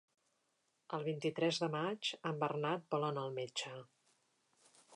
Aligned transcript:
El 0.97 1.03
vint-i-tres 1.07 1.59
de 1.63 1.69
maig 1.75 2.09
en 2.29 2.39
Bernat 2.45 2.87
vol 2.95 3.05
anar 3.11 3.27
al 3.27 3.37
metge. 3.39 3.75